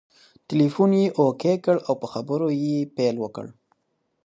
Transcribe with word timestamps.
ټلیفون 0.47 0.91
یې 0.99 1.07
اوکې 1.19 1.53
کړ 1.65 1.77
او 1.87 1.93
په 2.01 2.07
خبرو 2.13 2.47
یې 2.63 2.77
پیل 2.95 3.15
وکړ. 3.19 3.45